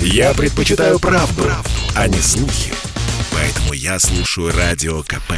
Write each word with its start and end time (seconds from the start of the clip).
Я 0.00 0.34
предпочитаю 0.34 0.98
правду, 0.98 1.42
правду, 1.42 1.70
а 1.94 2.08
не 2.08 2.18
слухи. 2.18 2.72
Поэтому 3.32 3.72
я 3.72 3.98
слушаю 3.98 4.52
Радио 4.56 5.02
КП. 5.02 5.32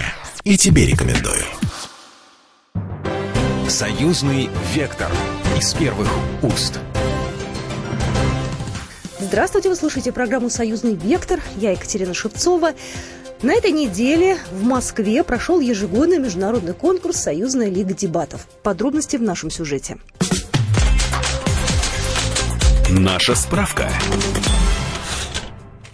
И 0.45 0.57
тебе 0.57 0.87
рекомендую. 0.87 1.45
Союзный 3.69 4.49
вектор 4.75 5.11
из 5.59 5.75
первых 5.75 6.09
уст. 6.43 6.79
Здравствуйте, 9.21 9.69
вы 9.69 9.77
слушаете 9.77 10.13
программу 10.13 10.49
«Союзный 10.49 10.95
вектор». 10.95 11.41
Я 11.57 11.73
Екатерина 11.73 12.15
Шевцова. 12.15 12.73
На 13.43 13.53
этой 13.53 13.73
неделе 13.73 14.39
в 14.51 14.63
Москве 14.63 15.23
прошел 15.23 15.61
ежегодный 15.61 16.19
международный 16.19 16.73
конкурс 16.73 17.19
«Союзная 17.19 17.69
лига 17.69 17.95
дебатов». 17.95 18.47
Подробности 18.63 19.17
в 19.17 19.23
нашем 19.23 19.51
сюжете. 19.51 19.99
Наша 22.91 23.35
справка. 23.35 23.93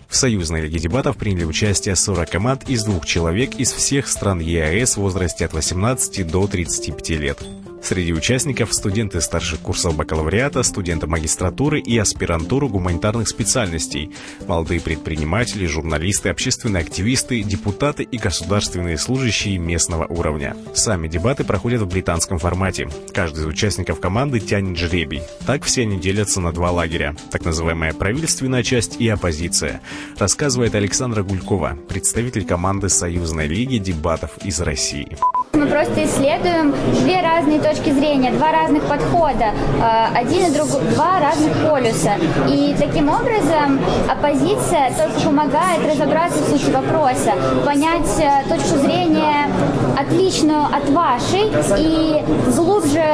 В 0.08 0.14
союзной 0.14 0.60
лиге 0.60 0.78
дебатов 0.78 1.16
приняли 1.16 1.42
участие 1.42 1.96
40 1.96 2.30
команд 2.30 2.70
из 2.70 2.84
двух 2.84 3.04
человек 3.04 3.56
из 3.56 3.72
всех 3.72 4.06
стран 4.06 4.38
ЕАЭС 4.38 4.96
в 4.96 5.00
возрасте 5.00 5.44
от 5.44 5.52
18 5.54 6.24
до 6.24 6.46
35 6.46 7.08
лет. 7.10 7.38
Среди 7.84 8.14
участников 8.14 8.72
студенты 8.72 9.20
старших 9.20 9.60
курсов 9.60 9.94
бакалавриата, 9.94 10.62
студенты 10.62 11.06
магистратуры 11.06 11.80
и 11.80 11.98
аспирантуры 11.98 12.66
гуманитарных 12.66 13.28
специальностей, 13.28 14.10
молодые 14.46 14.80
предприниматели, 14.80 15.66
журналисты, 15.66 16.30
общественные 16.30 16.80
активисты, 16.80 17.42
депутаты 17.42 18.02
и 18.02 18.16
государственные 18.16 18.96
служащие 18.96 19.58
местного 19.58 20.06
уровня. 20.06 20.56
Сами 20.72 21.08
дебаты 21.08 21.44
проходят 21.44 21.82
в 21.82 21.86
британском 21.86 22.38
формате. 22.38 22.88
Каждый 23.12 23.40
из 23.40 23.46
участников 23.46 24.00
команды 24.00 24.40
тянет 24.40 24.78
жребий. 24.78 25.20
Так 25.44 25.64
все 25.64 25.82
они 25.82 26.00
делятся 26.00 26.40
на 26.40 26.52
два 26.52 26.70
лагеря. 26.70 27.14
Так 27.30 27.44
называемая 27.44 27.92
правительственная 27.92 28.62
часть 28.62 28.98
и 28.98 29.06
оппозиция. 29.08 29.82
Рассказывает 30.16 30.74
Александра 30.74 31.22
Гулькова, 31.22 31.78
представитель 31.86 32.46
команды 32.46 32.88
Союзной 32.88 33.46
лиги 33.46 33.76
дебатов 33.76 34.38
из 34.42 34.58
России. 34.60 35.19
Мы 35.55 35.66
просто 35.66 36.05
исследуем 36.05 36.74
две 37.02 37.20
разные 37.20 37.60
точки 37.60 37.91
зрения, 37.91 38.33
два 38.33 38.50
разных 38.50 38.83
подхода, 38.84 39.52
э, 39.80 40.06
один 40.16 40.47
и 40.47 40.50
друг, 40.50 40.69
два 40.94 41.20
разных 41.20 41.52
полюса. 41.69 42.14
И 42.48 42.74
таким 42.78 43.08
образом 43.08 43.80
оппозиция 44.10 44.92
только 44.97 45.20
помогает 45.20 45.80
разобраться 45.88 46.42
в 46.42 46.48
сути 46.48 46.70
вопроса, 46.72 47.32
понять 47.64 48.10
э, 48.19 48.48
точку 48.48 48.78
зрения 48.78 49.48
отличную 49.97 50.64
от 50.64 50.88
вашей 50.91 51.52
и 51.78 52.25
глубже 52.56 53.05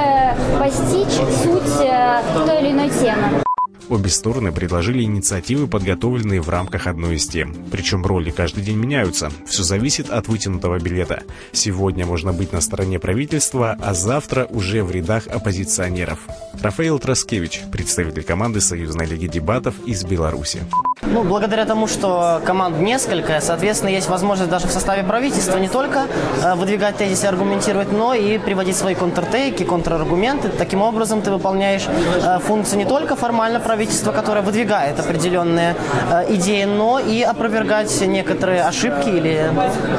постичь 0.58 1.16
суть 1.42 1.86
э, 1.86 2.22
той 2.46 2.60
или 2.60 2.70
иной 2.72 2.88
темы. 2.88 3.42
Обе 3.90 4.08
стороны 4.08 4.52
предложили 4.52 5.02
инициативы, 5.02 5.66
подготовленные 5.66 6.40
в 6.40 6.48
рамках 6.48 6.86
одной 6.86 7.16
из 7.16 7.26
тем. 7.26 7.52
Причем 7.72 8.06
роли 8.06 8.30
каждый 8.30 8.62
день 8.62 8.76
меняются. 8.76 9.32
Все 9.46 9.64
зависит 9.64 10.10
от 10.10 10.28
вытянутого 10.28 10.78
билета. 10.78 11.24
Сегодня 11.50 12.06
можно 12.06 12.32
быть 12.32 12.52
на 12.52 12.60
стороне 12.60 13.00
правительства, 13.00 13.76
а 13.82 13.92
завтра 13.92 14.44
уже 14.44 14.84
в 14.84 14.92
рядах 14.92 15.26
оппозиционеров. 15.26 16.20
Рафаэл 16.62 17.00
Троскевич, 17.00 17.62
представитель 17.72 18.22
команды 18.22 18.60
Союзной 18.60 19.06
лиги 19.06 19.26
дебатов 19.26 19.74
из 19.84 20.04
Беларуси. 20.04 20.60
Ну, 21.02 21.24
благодаря 21.24 21.64
тому, 21.64 21.88
что 21.88 22.40
команд 22.44 22.78
несколько, 22.78 23.40
соответственно, 23.40 23.90
есть 23.90 24.08
возможность 24.08 24.50
даже 24.50 24.68
в 24.68 24.70
составе 24.70 25.02
правительства 25.02 25.56
не 25.56 25.68
только 25.68 26.06
э, 26.42 26.54
выдвигать 26.54 26.98
тезисы, 26.98 27.24
аргументировать, 27.24 27.90
но 27.90 28.14
и 28.14 28.38
приводить 28.38 28.76
свои 28.76 28.94
контртейки, 28.94 29.64
контраргументы. 29.64 30.50
Таким 30.50 30.82
образом, 30.82 31.22
ты 31.22 31.30
выполняешь 31.30 31.86
э, 31.88 32.38
функцию 32.40 32.78
не 32.78 32.84
только 32.84 33.16
формально 33.16 33.58
правительства, 33.58 33.79
которое 34.12 34.42
выдвигает 34.42 34.98
определенные 34.98 35.76
э, 36.10 36.34
идеи, 36.34 36.64
но 36.64 36.98
и 36.98 37.22
опровергать 37.22 38.00
некоторые 38.00 38.62
ошибки 38.62 39.08
или 39.08 39.50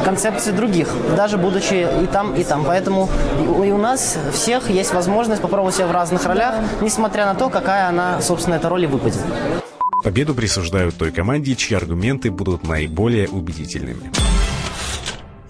концепции 0.03 0.51
других, 0.51 0.89
даже 1.15 1.37
будучи 1.37 1.87
и 2.03 2.05
там, 2.07 2.35
и 2.35 2.43
там. 2.43 2.63
Поэтому 2.65 3.09
и 3.41 3.71
у 3.71 3.77
нас 3.77 4.17
всех 4.33 4.69
есть 4.69 4.93
возможность 4.93 5.41
попробовать 5.41 5.75
себя 5.75 5.87
в 5.87 5.91
разных 5.91 6.25
ролях, 6.25 6.55
несмотря 6.81 7.25
на 7.25 7.35
то, 7.35 7.49
какая 7.49 7.87
она, 7.87 8.21
собственно, 8.21 8.55
эта 8.55 8.69
роль 8.69 8.83
и 8.83 8.87
выпадет. 8.87 9.21
Победу 10.03 10.33
присуждают 10.33 10.97
той 10.97 11.11
команде, 11.11 11.55
чьи 11.55 11.77
аргументы 11.77 12.31
будут 12.31 12.67
наиболее 12.67 13.29
убедительными. 13.29 14.11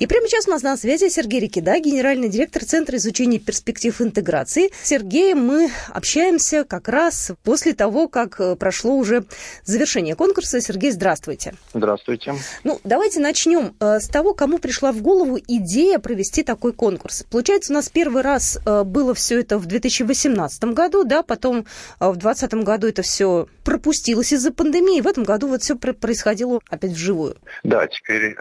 И 0.01 0.07
прямо 0.07 0.27
сейчас 0.27 0.47
у 0.47 0.49
нас 0.49 0.63
на 0.63 0.75
связи 0.77 1.09
Сергей 1.09 1.41
Рикида, 1.41 1.79
генеральный 1.79 2.27
директор 2.27 2.65
Центра 2.65 2.97
изучения 2.97 3.37
перспектив 3.37 4.01
интеграции. 4.01 4.71
С 4.81 4.87
Сергеем 4.87 5.45
мы 5.45 5.69
общаемся 5.89 6.63
как 6.63 6.87
раз 6.87 7.33
после 7.43 7.73
того, 7.73 8.07
как 8.07 8.39
э, 8.39 8.55
прошло 8.55 8.95
уже 8.95 9.25
завершение 9.63 10.15
конкурса. 10.15 10.59
Сергей, 10.59 10.89
здравствуйте. 10.89 11.53
Здравствуйте. 11.75 12.33
Ну, 12.63 12.81
давайте 12.83 13.19
начнем 13.19 13.75
э, 13.79 13.99
с 13.99 14.07
того, 14.07 14.33
кому 14.33 14.57
пришла 14.57 14.91
в 14.91 15.03
голову 15.03 15.37
идея 15.37 15.99
провести 15.99 16.41
такой 16.41 16.73
конкурс. 16.73 17.23
Получается, 17.29 17.71
у 17.71 17.75
нас 17.75 17.87
первый 17.87 18.23
раз 18.23 18.57
э, 18.65 18.83
было 18.83 19.13
все 19.13 19.39
это 19.39 19.59
в 19.59 19.67
2018 19.67 20.63
году, 20.63 21.03
да, 21.03 21.21
потом 21.21 21.67
в 21.99 22.17
2020 22.17 22.53
году 22.65 22.87
это 22.87 23.03
все 23.03 23.47
пропустилось 23.63 24.33
из-за 24.33 24.51
пандемии, 24.51 25.01
в 25.01 25.07
этом 25.07 25.25
году 25.25 25.47
вот 25.47 25.61
все 25.61 25.75
происходило 25.75 26.59
опять 26.71 26.93
вживую. 26.93 27.37
Да, 27.63 27.85
теперь 27.85 28.35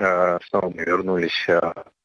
снова 0.49 0.73
мы 0.75 0.83
вернулись 0.85 1.50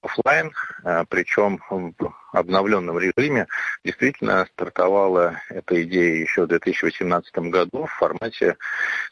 офлайн, 0.06 0.51
э, 0.83 1.03
причем 1.09 1.59
в 1.69 1.94
обновленном 2.31 2.97
режиме. 3.00 3.47
Действительно 3.83 4.47
стартовала 4.53 5.41
эта 5.50 5.83
идея 5.83 6.16
еще 6.16 6.44
в 6.44 6.47
2018 6.47 7.50
году 7.50 7.85
в 7.85 7.94
формате 7.94 8.57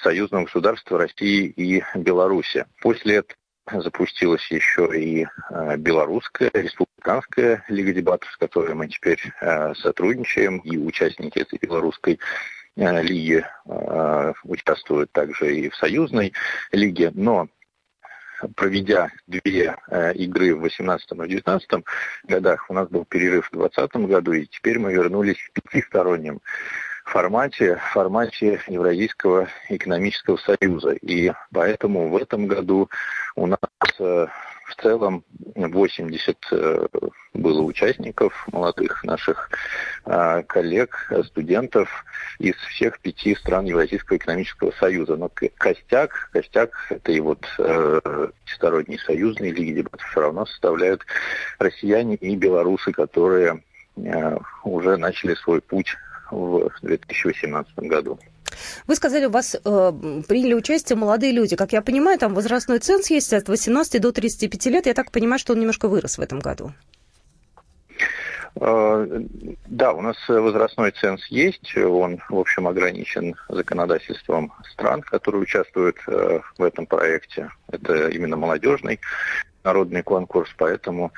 союзного 0.01 0.45
государства 0.45 0.97
России 0.97 1.45
и 1.47 1.83
Беларуси. 1.95 2.65
После 2.81 3.17
этого 3.17 3.83
запустилась 3.83 4.45
еще 4.51 4.89
и 4.93 5.25
э, 5.25 5.77
белорусская, 5.77 6.51
республиканская 6.53 7.63
лига 7.69 7.93
дебатов, 7.93 8.29
с 8.31 8.37
которой 8.37 8.75
мы 8.75 8.87
теперь 8.87 9.19
э, 9.41 9.73
сотрудничаем, 9.75 10.59
и 10.59 10.77
участники 10.77 11.39
этой 11.39 11.59
белорусской 11.59 12.19
лиги 12.75 13.45
участвуют 14.45 15.11
также 15.11 15.55
и 15.55 15.69
в 15.69 15.75
союзной 15.75 16.33
лиге. 16.71 17.11
Но 17.13 17.47
проведя 18.55 19.09
две 19.27 19.75
э, 19.89 20.13
игры 20.13 20.55
в 20.55 20.61
18 20.61 21.11
и 21.11 21.27
19 21.27 21.69
годах, 22.23 22.65
у 22.69 22.73
нас 22.73 22.87
был 22.89 23.05
перерыв 23.05 23.47
в 23.47 23.57
2020 23.57 23.95
году, 24.09 24.33
и 24.33 24.45
теперь 24.45 24.79
мы 24.79 24.93
вернулись 24.93 25.37
в 25.37 25.61
пятистороннем 25.61 26.39
формате, 27.05 27.79
формате 27.91 28.61
Евразийского 28.67 29.47
экономического 29.69 30.37
союза. 30.37 30.93
И 30.93 31.31
поэтому 31.51 32.09
в 32.09 32.17
этом 32.17 32.47
году 32.47 32.89
у 33.35 33.47
нас 33.47 33.59
э, 33.99 34.27
в 34.65 34.81
целом 34.81 35.23
80 35.55 36.37
э, 36.51 36.87
было 37.33 37.61
участников, 37.61 38.47
молодых 38.51 39.03
наших 39.03 39.49
коллег, 40.03 41.11
студентов 41.25 41.89
из 42.39 42.55
всех 42.55 42.99
пяти 42.99 43.35
стран 43.35 43.65
Евразийского 43.65 44.17
экономического 44.17 44.71
союза. 44.71 45.15
Но 45.15 45.29
костяк, 45.57 46.29
костяк 46.31 46.71
этой 46.89 47.19
вот 47.19 47.45
всесторонней 48.45 48.99
союзной 48.99 49.51
лиги 49.51 49.73
дебатов 49.73 50.01
все 50.09 50.21
равно 50.21 50.45
составляют 50.45 51.05
россияне 51.59 52.15
и 52.15 52.35
белорусы, 52.35 52.91
которые 52.91 53.63
уже 54.63 54.97
начали 54.97 55.35
свой 55.35 55.61
путь 55.61 55.95
в 56.31 56.71
2018 56.81 57.75
году. 57.79 58.19
Вы 58.87 58.95
сказали, 58.95 59.25
у 59.25 59.29
вас 59.29 59.55
э, 59.55 59.59
приняли 60.27 60.53
участие 60.53 60.97
молодые 60.97 61.31
люди. 61.31 61.55
Как 61.55 61.73
я 61.73 61.81
понимаю, 61.81 62.19
там 62.19 62.33
возрастной 62.33 62.79
ценз 62.79 63.09
есть 63.09 63.33
от 63.33 63.47
18 63.47 64.01
до 64.01 64.11
35 64.11 64.65
лет. 64.67 64.85
Я 64.85 64.93
так 64.93 65.11
понимаю, 65.11 65.39
что 65.39 65.53
он 65.53 65.59
немножко 65.59 65.87
вырос 65.87 66.17
в 66.17 66.21
этом 66.21 66.39
году. 66.39 66.71
Э, 68.55 69.21
да, 69.67 69.93
у 69.93 70.01
нас 70.01 70.17
возрастной 70.27 70.91
ценз 70.91 71.25
есть, 71.27 71.75
он, 71.77 72.21
в 72.29 72.37
общем, 72.37 72.67
ограничен 72.67 73.35
законодательством 73.49 74.53
стран, 74.71 75.01
которые 75.01 75.41
участвуют 75.41 75.97
э, 76.07 76.39
в 76.57 76.63
этом 76.63 76.85
проекте. 76.85 77.49
Это 77.71 78.09
именно 78.09 78.37
молодежный 78.37 78.99
народный 79.63 80.03
конкурс, 80.03 80.49
поэтому 80.57 81.11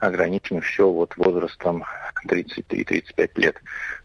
ограничено 0.00 0.60
все 0.60 0.90
вот 0.90 1.16
возрастом 1.16 1.84
33-35 2.26 3.30
лет 3.36 3.56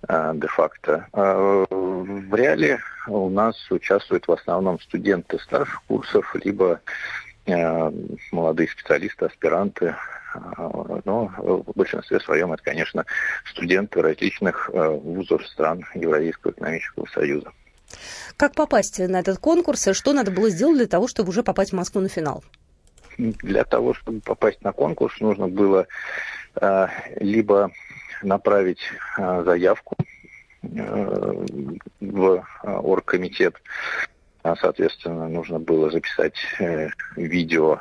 э, 0.07 0.31
де-факто. 0.35 1.07
Э, 1.13 1.65
в 1.69 2.35
реале 2.35 2.79
у 3.07 3.29
нас 3.29 3.55
участвуют 3.71 4.27
в 4.27 4.31
основном 4.31 4.79
студенты 4.79 5.39
старших 5.39 5.81
курсов, 5.87 6.35
либо 6.35 6.73
э, 6.73 6.79
молодые 8.31 8.69
специалисты, 8.69 9.25
аспиранты, 9.25 9.95
но 11.05 11.31
в 11.37 11.71
большинстве 11.75 12.19
своем 12.19 12.51
это, 12.53 12.61
конечно, 12.63 13.05
студенты 13.49 14.01
различных 14.01 14.69
вузов 14.73 15.47
стран 15.47 15.85
Евразийского 15.95 16.51
экономического 16.51 17.05
союза. 17.07 17.51
Как 18.35 18.53
попасть 18.53 18.99
на 18.99 19.19
этот 19.19 19.39
конкурс 19.39 19.87
и 19.87 19.93
что 19.93 20.13
надо 20.13 20.31
было 20.31 20.49
сделать 20.49 20.77
для 20.77 20.87
того, 20.87 21.07
чтобы 21.07 21.29
уже 21.29 21.43
попасть 21.43 21.71
в 21.71 21.75
Москву 21.75 22.01
на 22.01 22.09
финал? 22.09 22.43
Для 23.17 23.63
того, 23.63 23.93
чтобы 23.93 24.21
попасть 24.21 24.61
на 24.63 24.71
конкурс, 24.71 25.19
нужно 25.19 25.47
было 25.47 25.87
э, 26.61 26.87
либо 27.19 27.71
направить 28.21 28.81
э, 29.17 29.43
заявку 29.43 29.95
э, 30.61 31.45
в 31.99 32.45
оргкомитет 32.63 33.55
Соответственно, 34.55 35.27
нужно 35.27 35.59
было 35.59 35.89
записать 35.91 36.35
видео 37.15 37.79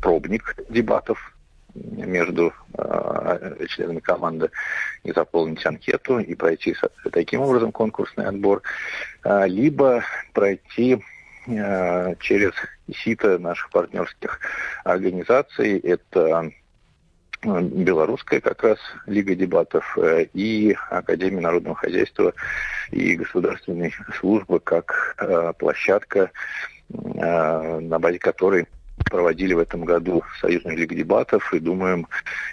пробник 0.00 0.56
дебатов 0.68 1.32
между 1.74 2.52
э, 2.74 3.66
членами 3.68 4.00
команды 4.00 4.50
и 5.04 5.12
заполнить 5.12 5.64
анкету 5.64 6.18
и 6.18 6.34
пройти 6.34 6.74
таким 7.10 7.40
образом 7.40 7.72
конкурсный 7.72 8.26
отбор, 8.26 8.62
э, 9.24 9.46
либо 9.46 10.04
пройти 10.32 11.02
э, 11.46 12.14
через 12.20 12.52
сито 12.94 13.38
наших 13.38 13.70
партнерских 13.70 14.40
организаций. 14.84 15.78
Это 15.78 16.52
белорусская 17.44 18.40
как 18.40 18.62
раз 18.62 18.78
Лига 19.06 19.34
дебатов 19.34 19.98
и 20.32 20.76
Академия 20.90 21.40
народного 21.40 21.76
хозяйства 21.76 22.34
и 22.90 23.16
государственной 23.16 23.92
службы 24.20 24.60
как 24.60 25.16
площадка, 25.58 26.30
на 26.88 27.98
базе 27.98 28.18
которой 28.18 28.66
проводили 29.10 29.54
в 29.54 29.58
этом 29.58 29.84
году 29.84 30.22
Союзную 30.40 30.76
лигу 30.76 30.94
дебатов 30.94 31.52
и 31.52 31.58
думаем 31.58 32.06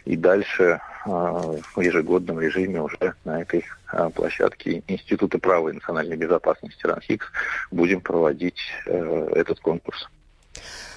и 0.05 0.15
дальше 0.15 0.81
в 1.05 1.79
ежегодном 1.79 2.39
режиме 2.39 2.81
уже 2.81 3.13
на 3.23 3.41
этой 3.41 3.65
площадке 4.13 4.83
Института 4.87 5.39
права 5.39 5.69
и 5.69 5.73
национальной 5.73 6.17
безопасности 6.17 6.85
РАНХИКС 6.85 7.25
будем 7.71 8.01
проводить 8.01 8.59
э, 8.85 9.29
этот 9.35 9.59
конкурс. 9.59 10.09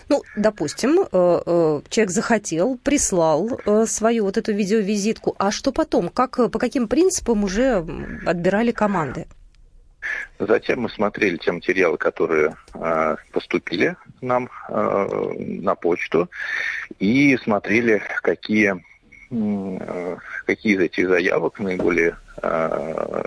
Ну, 0.09 0.23
допустим, 0.37 1.01
э, 1.01 1.07
э, 1.13 1.81
человек 1.89 2.11
захотел, 2.11 2.79
прислал 2.83 3.61
свою 3.87 4.25
вот 4.25 4.37
эту 4.37 4.53
видеовизитку, 4.53 5.35
а 5.39 5.51
что 5.51 5.73
потом? 5.73 6.09
Как, 6.09 6.37
по 6.51 6.59
каким 6.59 6.89
принципам 6.89 7.45
уже 7.45 7.85
отбирали 8.27 8.73
команды? 8.73 9.27
Затем 10.39 10.81
мы 10.81 10.91
смотрели 10.91 11.37
те 11.37 11.53
материалы, 11.53 11.97
которые 11.97 12.57
э, 12.75 13.17
поступили 13.33 13.97
нам 14.21 14.51
э, 14.69 15.33
на 15.39 15.75
почту, 15.75 16.29
и 16.99 17.37
смотрели, 17.37 18.03
какие, 18.23 18.83
э, 19.31 20.17
какие 20.47 20.75
из 20.75 20.81
этих 20.81 21.09
заявок 21.09 21.61
наиболее 21.61 22.11
э, 22.11 22.15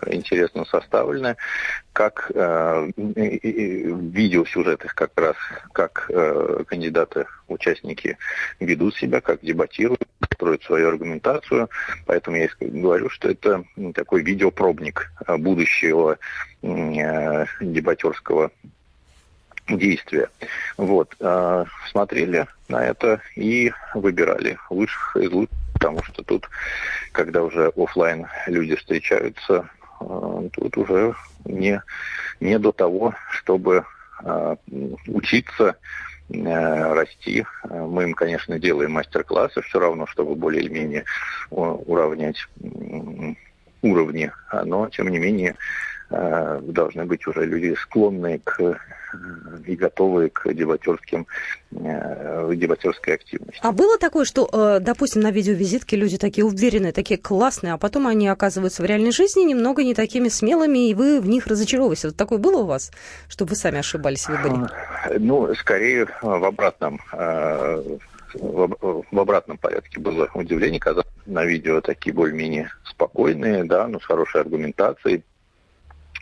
интересно 0.07 0.66
составлены, 0.66 1.36
как 1.94 2.31
э, 2.34 2.92
в 2.96 4.12
видеосюжетах 4.12 4.94
как 4.96 5.12
раз, 5.16 5.36
как 5.72 6.07
э, 6.10 6.63
кандидаты, 6.68 7.25
участники 7.48 8.18
ведут 8.60 8.96
себя, 8.96 9.22
как 9.22 9.42
дебатируют, 9.42 10.02
строят 10.34 10.63
свою 10.63 10.90
аргументацию. 10.90 11.69
Поэтому 12.06 12.38
я 12.38 12.50
говорю, 12.60 13.10
что 13.10 13.30
это 13.30 13.63
такой 13.94 14.24
видеопробник 14.24 15.12
э, 15.25 15.38
будущего 15.38 16.18
э, 16.62 17.46
дебатерского 17.62 18.52
действия. 19.68 20.30
Вот. 20.78 21.16
Э, 21.19 21.66
смотрели 21.90 22.48
на 22.68 22.86
это 22.86 23.22
и 23.36 23.72
выбирали 23.94 24.57
лучших 24.69 25.16
из 25.18 25.31
лучших, 25.31 25.56
потому 25.86 26.04
что 26.04 26.24
тут, 26.24 26.50
когда 27.12 27.44
уже 27.44 27.72
офлайн 27.76 28.26
люди 28.48 28.76
встречаются, 28.76 29.70
э, 30.02 30.50
тут 30.54 30.78
уже 30.78 31.14
не, 31.46 31.80
не 32.40 32.58
до 32.58 32.72
того, 32.72 33.14
чтобы 33.30 33.86
э, 34.24 34.56
учиться 35.06 35.76
э, 36.30 36.94
расти. 36.94 37.46
Мы 37.70 38.04
им, 38.04 38.14
конечно, 38.16 38.58
делаем 38.58 38.94
мастер-классы 38.94 39.62
все 39.62 39.80
равно, 39.80 40.08
чтобы 40.08 40.34
более 40.34 40.64
или 40.64 40.74
менее 40.74 41.06
уравнять 41.52 42.48
уровни, 43.84 44.31
но, 44.64 44.90
тем 44.90 45.10
не 45.10 45.20
менее, 45.20 45.56
должны 46.10 47.06
быть 47.06 47.28
уже 47.28 47.46
люди 47.46 47.76
склонные 47.80 48.40
к 48.40 48.80
и 49.66 49.76
готовые 49.76 50.30
к 50.30 50.52
дебатерским, 50.54 51.28
э, 51.72 52.54
дебатерской 52.56 53.16
активности. 53.16 53.60
А 53.62 53.72
было 53.72 53.98
такое, 53.98 54.26
что, 54.26 54.80
допустим, 54.80 55.22
на 55.22 55.32
видеовизитке 55.32 55.96
люди 55.96 56.18
такие 56.18 56.46
уверенные, 56.46 56.92
такие 56.92 57.20
классные, 57.20 57.74
а 57.74 57.78
потом 57.78 58.08
они 58.08 58.28
оказываются 58.28 58.82
в 58.82 58.86
реальной 58.86 59.12
жизни 59.12 59.42
немного 59.42 59.84
не 59.84 59.94
такими 59.94 60.30
смелыми, 60.30 60.90
и 60.90 60.94
вы 60.94 61.20
в 61.20 61.28
них 61.28 61.48
разочаровываетесь? 61.48 62.06
Вот 62.06 62.18
такое 62.18 62.40
было 62.40 62.62
у 62.62 62.66
вас, 62.66 62.92
чтобы 63.28 63.52
вы 63.52 63.56
сами 63.56 63.80
ошибались 63.80 64.26
в 64.26 64.30
выборе? 64.30 64.70
Ну, 65.20 65.54
скорее 65.56 66.08
в 66.22 66.46
обратном 66.46 67.00
в, 68.34 69.20
обратном 69.20 69.58
порядке 69.58 70.00
было 70.00 70.30
удивление, 70.34 70.80
когда 70.80 71.04
на 71.26 71.46
видео 71.46 71.82
такие 71.82 72.14
более-менее 72.14 72.70
спокойные, 72.84 73.64
да, 73.64 73.88
но 73.88 74.00
с 74.00 74.06
хорошей 74.06 74.42
аргументацией, 74.42 75.24
Э, 75.24 75.35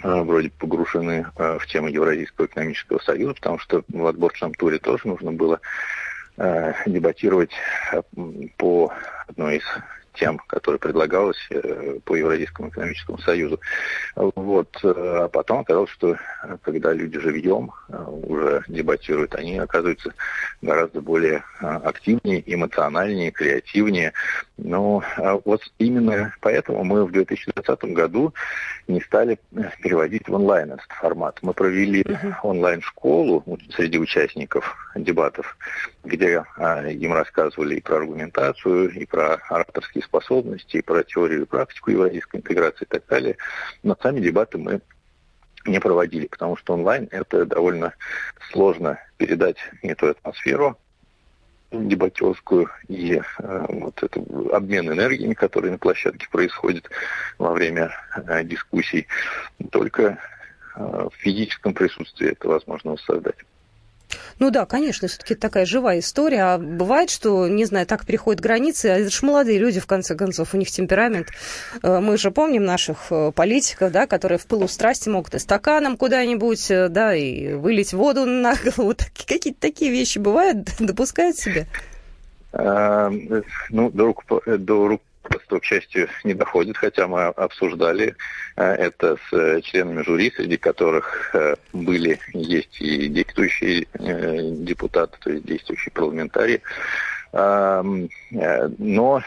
вроде 0.01 0.49
погружены 0.49 1.27
э, 1.35 1.57
в 1.59 1.67
тему 1.67 1.87
Евразийского 1.87 2.45
экономического 2.45 2.99
союза, 2.99 3.35
потому 3.35 3.59
что 3.59 3.83
в 3.87 4.05
отборочном 4.05 4.53
туре 4.53 4.79
тоже 4.79 5.07
нужно 5.07 5.31
было 5.31 5.59
э, 6.37 6.73
дебатировать 6.85 7.51
по 8.57 8.91
одной 9.27 9.57
из 9.57 9.63
тем, 10.13 10.37
которые 10.47 10.79
предлагалось 10.79 11.39
э, 11.49 11.99
по 12.05 12.15
Евразийскому 12.15 12.69
экономическому 12.69 13.17
союзу. 13.19 13.59
Вот. 14.15 14.69
А 14.83 15.27
потом 15.27 15.59
оказалось, 15.59 15.89
что 15.91 16.17
когда 16.61 16.93
люди 16.93 17.19
живьем 17.19 17.71
э, 17.89 18.03
уже 18.03 18.63
дебатируют, 18.67 19.35
они 19.35 19.57
оказываются 19.57 20.13
гораздо 20.61 21.01
более 21.01 21.43
э, 21.61 21.65
активнее, 21.65 22.43
эмоциональнее, 22.45 23.31
креативнее. 23.31 24.13
Но 24.57 25.03
вот 25.45 25.61
именно 25.79 26.33
поэтому 26.39 26.83
мы 26.83 27.05
в 27.05 27.11
2020 27.11 27.83
году 27.85 28.33
не 28.87 29.01
стали 29.01 29.39
переводить 29.81 30.27
в 30.27 30.33
онлайн 30.33 30.73
этот 30.73 30.85
формат. 30.89 31.39
Мы 31.41 31.53
провели 31.53 32.05
онлайн-школу 32.43 33.43
среди 33.75 33.97
участников 33.97 34.77
дебатов, 34.95 35.57
где 36.03 36.43
им 36.57 37.13
рассказывали 37.13 37.75
и 37.75 37.81
про 37.81 37.97
аргументацию, 37.97 38.91
и 38.91 39.05
про 39.05 39.35
ораторские 39.49 40.02
способности, 40.03 40.77
и 40.77 40.81
про 40.81 41.03
теорию 41.03 41.43
и 41.43 41.45
практику 41.45 41.91
евразийской 41.91 42.39
интеграции 42.39 42.85
и 42.85 42.87
так 42.87 43.05
далее. 43.07 43.37
Но 43.81 43.97
сами 44.01 44.19
дебаты 44.19 44.57
мы 44.57 44.81
не 45.65 45.79
проводили, 45.79 46.27
потому 46.27 46.57
что 46.57 46.73
онлайн 46.73 47.07
это 47.11 47.45
довольно 47.45 47.93
сложно 48.51 48.99
передать 49.17 49.57
не 49.81 49.95
ту 49.95 50.07
атмосферу 50.07 50.77
дебатерскую 51.71 52.69
и 52.87 53.15
э, 53.39 53.65
вот 53.69 54.03
этот 54.03 54.23
обмен 54.51 54.91
энергиями, 54.91 55.33
который 55.33 55.71
на 55.71 55.77
площадке 55.77 56.27
происходит 56.29 56.89
во 57.37 57.53
время 57.53 57.91
э, 58.15 58.43
дискуссий, 58.43 59.07
только 59.71 60.19
э, 60.75 60.79
в 60.79 61.13
физическом 61.17 61.73
присутствии 61.73 62.29
это 62.29 62.47
возможно 62.47 62.91
воссоздать. 62.91 63.37
Ну 64.39 64.49
да, 64.49 64.65
конечно, 64.65 65.07
все-таки 65.07 65.35
такая 65.35 65.65
живая 65.65 65.99
история. 65.99 66.43
А 66.43 66.57
бывает, 66.57 67.09
что, 67.09 67.47
не 67.47 67.65
знаю, 67.65 67.85
так 67.85 68.05
переходят 68.05 68.41
границы, 68.41 68.87
а 68.87 68.97
это 68.97 69.09
же 69.09 69.25
молодые 69.25 69.59
люди, 69.59 69.79
в 69.79 69.85
конце 69.85 70.15
концов, 70.15 70.53
у 70.53 70.57
них 70.57 70.69
темперамент. 70.69 71.29
Э, 71.81 71.99
мы 71.99 72.17
же 72.17 72.31
помним 72.31 72.65
наших 72.65 73.11
э, 73.11 73.31
политиков, 73.31 73.91
да, 73.91 74.07
которые 74.07 74.37
в 74.37 74.45
пылу 74.45 74.67
страсти 74.67 75.09
могут 75.09 75.35
и 75.35 75.39
стаканом 75.39 75.97
куда-нибудь, 75.97 76.71
э, 76.71 76.89
да, 76.89 77.15
и 77.15 77.53
вылить 77.53 77.93
воду 77.93 78.25
на 78.25 78.55
голову. 78.55 78.95
Какие-то 79.27 79.59
такие 79.59 79.91
вещи 79.91 80.19
бывают, 80.19 80.69
допускают 80.79 81.37
себе? 81.37 81.67
Ну, 82.51 83.89
до 83.89 84.05
рук, 84.05 84.23
до 84.45 84.87
рук 84.87 85.01
просто, 85.23 85.59
к 85.59 85.63
счастью, 85.63 86.09
не 86.23 86.33
доходит, 86.33 86.77
хотя 86.77 87.07
мы 87.07 87.25
обсуждали 87.25 88.15
э, 88.55 88.63
это 88.63 89.17
с 89.29 89.33
э, 89.33 89.61
членами 89.61 90.03
жюри, 90.03 90.31
среди 90.35 90.57
которых 90.57 91.33
э, 91.33 91.55
были, 91.71 92.19
есть 92.33 92.79
и 92.79 93.07
действующие 93.07 93.87
депутаты, 94.63 95.17
то 95.19 95.31
есть 95.31 95.45
действующие 95.45 95.91
парламентарии. 95.91 96.61
Но, 97.31 99.23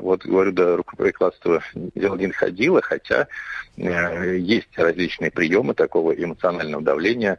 вот 0.00 0.26
говорю, 0.26 0.50
до 0.50 0.76
рукоприкладства 0.76 1.62
дело 1.94 2.16
не 2.16 2.26
доходило, 2.26 2.82
хотя 2.82 3.28
есть 3.76 4.76
различные 4.76 5.30
приемы 5.30 5.74
такого 5.74 6.10
эмоционального 6.10 6.82
давления, 6.82 7.38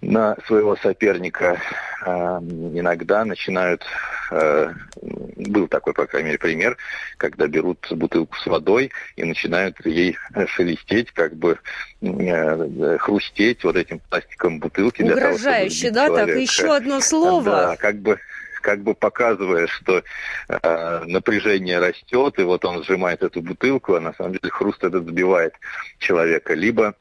на 0.00 0.36
своего 0.46 0.76
соперника 0.76 1.60
э, 2.04 2.10
иногда 2.10 3.24
начинают, 3.24 3.84
э, 4.30 4.72
был 5.02 5.66
такой, 5.66 5.92
по 5.92 6.06
крайней 6.06 6.28
мере, 6.28 6.38
пример, 6.38 6.76
когда 7.16 7.48
берут 7.48 7.86
бутылку 7.90 8.36
с 8.36 8.46
водой 8.46 8.92
и 9.16 9.24
начинают 9.24 9.84
ей 9.84 10.16
шелестеть, 10.46 11.10
как 11.10 11.34
бы 11.34 11.58
э, 12.00 12.98
хрустеть 12.98 13.64
вот 13.64 13.76
этим 13.76 14.00
пластиком 14.08 14.60
бутылки. 14.60 15.02
Угрожающе, 15.02 15.90
да, 15.90 16.06
человека. 16.06 16.32
так, 16.32 16.40
еще 16.40 16.76
одно 16.76 17.00
слово. 17.00 17.50
Да, 17.50 17.76
как 17.76 17.96
бы 17.96 18.18
как 18.60 18.82
бы 18.82 18.94
показывая, 18.94 19.66
что 19.66 20.02
э, 20.48 21.04
напряжение 21.06 21.78
растет, 21.78 22.38
и 22.38 22.42
вот 22.42 22.64
он 22.64 22.84
сжимает 22.84 23.22
эту 23.22 23.40
бутылку, 23.40 23.94
а 23.94 24.00
на 24.00 24.12
самом 24.14 24.32
деле 24.32 24.50
хруст 24.50 24.84
этот 24.84 25.06
сбивает 25.06 25.54
человека. 25.98 26.54
Либо 26.54 26.94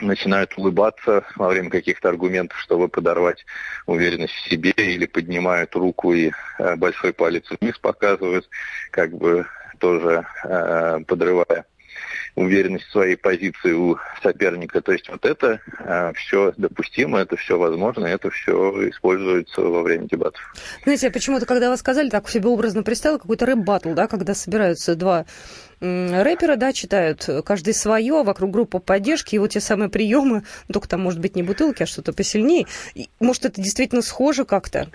начинают 0.00 0.56
улыбаться 0.56 1.24
во 1.36 1.48
время 1.48 1.70
каких-то 1.70 2.08
аргументов, 2.08 2.58
чтобы 2.58 2.88
подорвать 2.88 3.44
уверенность 3.86 4.34
в 4.34 4.48
себе, 4.48 4.72
или 4.76 5.06
поднимают 5.06 5.74
руку 5.74 6.12
и 6.12 6.30
э, 6.58 6.76
большой 6.76 7.12
палец 7.12 7.44
вниз 7.60 7.78
показывают, 7.78 8.48
как 8.90 9.12
бы 9.12 9.46
тоже 9.78 10.26
э, 10.44 11.00
подрывая 11.06 11.64
уверенность 12.34 12.86
в 12.86 12.92
своей 12.92 13.16
позиции 13.16 13.72
у 13.72 13.96
соперника. 14.22 14.80
То 14.80 14.92
есть 14.92 15.08
вот 15.08 15.24
это 15.24 15.60
э, 15.78 16.12
все 16.14 16.52
допустимо, 16.56 17.18
это 17.18 17.36
все 17.36 17.58
возможно, 17.58 18.06
это 18.06 18.30
все 18.30 18.88
используется 18.88 19.60
во 19.60 19.82
время 19.82 20.06
дебатов. 20.06 20.40
Знаете, 20.84 21.06
я 21.06 21.12
почему-то, 21.12 21.46
когда 21.46 21.70
вы 21.70 21.76
сказали, 21.76 22.08
так 22.08 22.28
себе 22.28 22.48
образно 22.48 22.82
представила 22.82 23.18
какой-то 23.18 23.46
рэп-баттл, 23.46 23.94
да, 23.94 24.06
когда 24.06 24.34
собираются 24.34 24.94
два 24.94 25.26
рэпера, 25.80 26.56
да, 26.56 26.72
читают 26.72 27.28
каждый 27.44 27.74
свое, 27.74 28.22
вокруг 28.22 28.50
группы 28.50 28.80
поддержки, 28.80 29.34
и 29.34 29.38
вот 29.38 29.50
те 29.50 29.60
самые 29.60 29.88
приемы, 29.88 30.42
ну, 30.68 30.72
только 30.72 30.88
там, 30.88 31.00
может 31.00 31.20
быть, 31.20 31.36
не 31.36 31.42
бутылки, 31.42 31.82
а 31.82 31.86
что-то 31.86 32.12
посильнее. 32.12 32.66
И, 32.94 33.08
может, 33.18 33.46
это 33.46 33.60
действительно 33.62 34.02
схоже 34.02 34.44
как-то? 34.44 34.88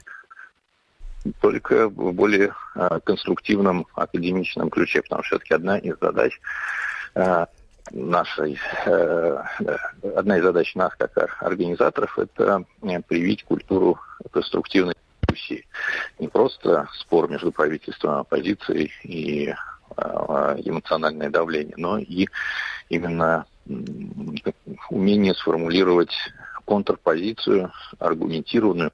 Только 1.42 1.90
в 1.90 2.12
более 2.14 2.54
а, 2.76 3.00
конструктивном 3.00 3.88
академичном 3.96 4.70
ключе, 4.70 5.02
потому 5.02 5.24
что 5.24 5.38
все-таки 5.38 5.56
одна 5.56 5.80
из 5.80 5.96
задач 6.00 6.40
а, 6.40 6.95
нашей, 7.92 8.60
э, 8.86 9.44
одна 10.16 10.38
из 10.38 10.44
задач 10.44 10.76
нас, 10.76 10.94
как 10.98 11.18
организаторов, 11.42 12.18
это 12.20 12.66
э, 12.82 13.02
привить 13.08 13.44
культуру 13.44 14.00
конструктивной 14.32 14.96
дискуссии. 15.22 15.66
Не 16.20 16.28
просто 16.28 16.88
спор 17.00 17.30
между 17.30 17.52
правительством 17.52 18.18
и 18.18 18.22
оппозицией 18.22 18.92
и 19.04 19.54
Э, 19.98 20.56
эмоциональное 20.58 21.30
давление, 21.30 21.76
но 21.78 21.98
и 21.98 22.28
именно 22.90 23.46
умение 24.90 25.34
сформулировать 25.36 26.14
контрпозицию, 26.66 27.72
аргументированную. 28.00 28.92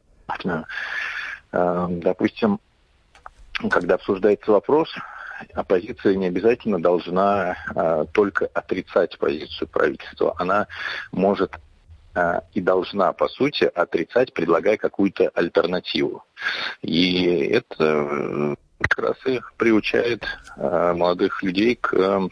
Э, 1.51 1.87
допустим, 1.89 2.59
когда 3.69 3.95
обсуждается 3.95 4.51
вопрос, 4.51 4.93
оппозиция 5.53 6.15
не 6.15 6.27
обязательно 6.27 6.81
должна 6.81 7.55
э, 7.75 8.05
только 8.13 8.47
отрицать 8.53 9.17
позицию 9.17 9.67
правительства. 9.67 10.35
Она 10.37 10.67
может 11.11 11.53
и 12.53 12.59
должна, 12.59 13.13
по 13.13 13.29
сути, 13.29 13.63
отрицать, 13.63 14.33
предлагая 14.33 14.75
какую-то 14.75 15.29
альтернативу. 15.33 16.25
И 16.81 17.45
это 17.45 18.57
как 18.81 18.99
раз 18.99 19.17
и 19.25 19.39
приучает 19.57 20.23
э, 20.57 20.93
молодых 20.93 21.41
людей 21.43 21.75
к 21.75 21.93
э, 21.93 22.27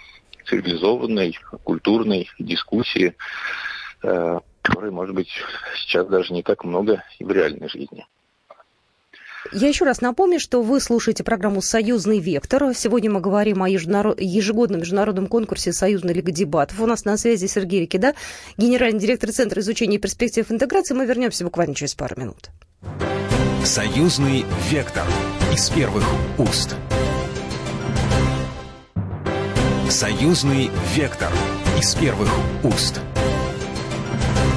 цивилизованной, 0.46 1.38
культурной 1.64 2.30
дискуссии, 2.40 3.16
э, 4.04 4.40
которой, 4.62 4.92
может 4.92 5.16
быть, 5.16 5.30
сейчас 5.76 6.08
даже 6.08 6.34
не 6.34 6.44
так 6.44 6.64
много 6.64 7.04
и 7.20 7.24
в 7.24 7.32
реальной 7.32 7.70
жизни. 7.70 8.06
Я 9.54 9.70
еще 9.70 9.86
раз 9.86 10.02
напомню, 10.02 10.40
что 10.40 10.62
вы 10.62 10.82
слушаете 10.82 11.24
программу 11.24 11.62
«Союзный 11.62 12.20
вектор». 12.20 12.74
Сегодня 12.76 13.10
мы 13.10 13.22
говорим 13.22 13.64
о 13.64 13.70
ежегодном 13.70 14.82
международном 14.82 15.28
конкурсе 15.28 15.72
«Союзная 15.72 16.14
лига 16.14 16.32
дебатов». 16.32 16.80
У 16.82 16.86
нас 16.86 17.06
на 17.06 17.18
связи 17.18 17.48
Сергей 17.48 17.82
Рикида, 17.82 18.16
генеральный 18.58 19.00
директор 19.00 19.32
Центра 19.32 19.62
изучения 19.62 19.98
перспектив 19.98 20.52
интеграции. 20.52 20.94
Мы 20.94 21.06
вернемся 21.06 21.46
буквально 21.46 21.74
через 21.74 21.96
пару 21.96 22.20
минут. 22.20 22.50
Союзный 23.64 24.46
вектор 24.70 25.06
из 25.54 25.70
первых 25.70 26.04
уст. 26.38 26.76
Союзный 29.90 30.70
вектор 30.96 31.32
из 31.78 31.96
первых 31.96 32.30
уст. 32.64 33.00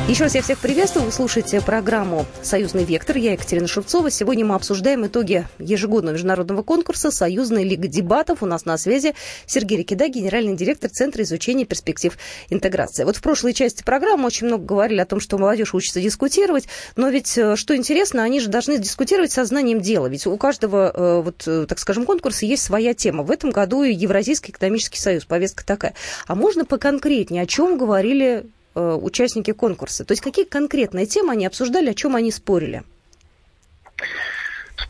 Еще 0.09 0.25
раз 0.25 0.35
я 0.35 0.43
всех 0.43 0.59
приветствую. 0.59 1.07
Вы 1.07 1.13
слушаете 1.13 1.61
программу 1.61 2.27
«Союзный 2.43 2.83
вектор». 2.83 3.17
Я 3.17 3.33
Екатерина 3.33 3.69
Шевцова. 3.69 4.11
Сегодня 4.11 4.45
мы 4.45 4.57
обсуждаем 4.57 5.07
итоги 5.07 5.47
ежегодного 5.61 6.15
международного 6.15 6.63
конкурса 6.65 7.13
«Союзная 7.13 7.63
лига 7.63 7.87
дебатов». 7.87 8.43
У 8.43 8.47
нас 8.47 8.65
на 8.65 8.77
связи 8.79 9.15
Сергей 9.47 9.79
Рикида, 9.79 10.09
генеральный 10.09 10.57
директор 10.57 10.91
Центра 10.91 11.23
изучения 11.23 11.65
перспектив 11.65 12.19
интеграции. 12.51 13.05
Вот 13.05 13.17
в 13.17 13.23
прошлой 13.23 13.55
части 13.55 13.85
программы 13.85 14.27
очень 14.27 14.49
много 14.49 14.65
говорили 14.65 15.01
о 15.01 15.07
том, 15.07 15.21
что 15.21 15.39
молодежь 15.39 15.73
учится 15.73 16.01
дискутировать. 16.01 16.67
Но 16.97 17.09
ведь, 17.09 17.39
э, 17.39 17.55
что 17.55 17.77
интересно, 17.77 18.25
они 18.25 18.41
же 18.41 18.49
должны 18.49 18.79
дискутировать 18.79 19.31
со 19.31 19.45
знанием 19.45 19.81
дела. 19.81 20.09
Ведь 20.09 20.27
у 20.27 20.37
каждого, 20.37 20.91
э, 20.93 21.23
вот, 21.23 21.45
э, 21.47 21.65
так 21.69 21.79
скажем, 21.79 22.07
конкурса 22.07 22.45
есть 22.45 22.65
своя 22.65 22.93
тема. 22.93 23.23
В 23.23 23.31
этом 23.31 23.51
году 23.51 23.83
Евразийский 23.83 24.51
экономический 24.51 24.99
союз. 24.99 25.25
Повестка 25.25 25.65
такая. 25.65 25.95
А 26.27 26.35
можно 26.35 26.65
поконкретнее, 26.65 27.45
о 27.45 27.47
чем 27.47 27.79
говорили 27.79 28.47
участники 28.75 29.53
конкурса? 29.53 30.05
То 30.05 30.13
есть 30.13 30.23
какие 30.23 30.45
конкретные 30.45 31.07
темы 31.07 31.33
они 31.33 31.47
обсуждали, 31.47 31.91
о 31.91 31.95
чем 31.95 32.17
они 32.17 32.31
спорили? 32.31 32.83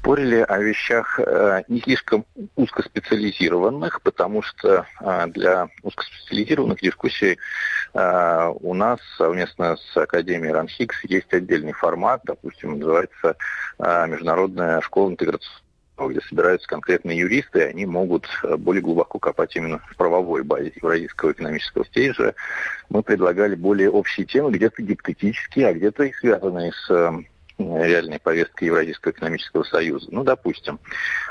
спорили 0.03 0.45
о 0.49 0.59
вещах 0.59 1.21
э, 1.21 1.63
не 1.69 1.81
слишком 1.81 2.25
узкоспециализированных, 2.57 4.03
потому 4.03 4.43
что 4.43 4.87
э, 5.01 5.27
для 5.29 5.69
узкоспециализированных 5.83 6.81
дискуссий 6.81 7.39
э, 7.95 8.53
у 8.61 8.75
нас 8.75 8.99
совместно 9.17 9.77
с 9.77 9.97
Академией 9.97 10.53
РАНХИКС 10.53 11.05
есть 11.05 11.33
отдельный 11.33 11.73
формат, 11.73 12.23
допустим, 12.25 12.79
называется 12.79 13.37
э, 13.79 14.07
Международная 14.09 14.81
школа 14.81 15.11
интеграционной 15.11 15.63
где 15.99 16.21
собираются 16.23 16.69
конкретные 16.69 17.19
юристы, 17.19 17.61
и 17.61 17.65
они 17.65 17.87
могут 17.87 18.27
э, 18.43 18.57
более 18.57 18.83
глубоко 18.83 19.19
копать 19.19 19.55
именно 19.57 19.79
в 19.79 19.97
правовой 19.97 20.43
базе 20.43 20.73
Евразийского 20.75 21.33
экономического 21.33 21.85
стейджа. 21.85 22.35
Мы 22.89 23.03
предлагали 23.03 23.55
более 23.55 23.91
общие 23.91 24.27
темы, 24.27 24.51
где-то 24.53 24.83
гипотетические, 24.83 25.69
а 25.69 25.75
где-то 25.75 26.05
и 26.05 26.13
связанные 26.13 26.73
с 26.73 26.91
э, 26.91 27.13
реальной 27.59 28.19
повесткой 28.19 28.65
Евразийского 28.65 29.13
экономического 29.13 29.65
союза. 29.65 30.09
Ну, 30.11 30.25
допустим, 30.25 30.81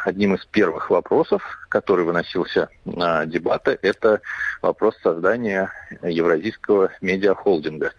одним 0.05 0.35
из 0.35 0.45
первых 0.45 0.89
вопросов, 0.89 1.43
который 1.69 2.05
выносился 2.05 2.69
на 2.85 3.25
дебаты, 3.25 3.77
это 3.81 4.21
вопрос 4.61 4.95
создания 5.01 5.71
Евразийского 6.01 6.91
медиахолдинга. 7.01 7.93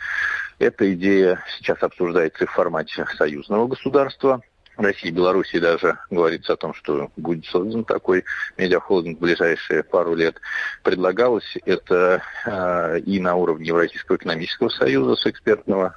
Эта 0.58 0.92
идея 0.94 1.42
сейчас 1.58 1.82
обсуждается 1.82 2.46
в 2.46 2.50
формате 2.50 3.06
союзного 3.16 3.66
государства. 3.66 4.42
России 4.76 5.08
и 5.08 5.12
Белоруссии 5.12 5.58
даже 5.58 5.98
говорится 6.10 6.54
о 6.54 6.56
том, 6.56 6.74
что 6.74 7.10
будет 7.16 7.44
создан 7.46 7.84
такой 7.84 8.24
медиахолдинг 8.56 9.18
в 9.18 9.20
ближайшие 9.20 9.82
пару 9.82 10.14
лет. 10.14 10.36
Предлагалось 10.82 11.56
это 11.66 12.22
э, 12.46 13.00
и 13.00 13.20
на 13.20 13.34
уровне 13.34 13.68
Евразийского 13.68 14.16
экономического 14.16 14.68
союза 14.70 15.16
с 15.16 15.26
экспертного 15.26 15.94